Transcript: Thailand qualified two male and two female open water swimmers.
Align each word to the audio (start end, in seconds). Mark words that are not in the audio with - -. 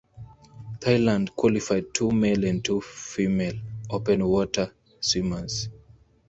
Thailand 0.79 1.35
qualified 1.35 1.93
two 1.93 2.09
male 2.09 2.45
and 2.45 2.65
two 2.65 2.81
female 2.81 3.53
open 3.91 4.25
water 4.25 4.73
swimmers. 4.99 5.69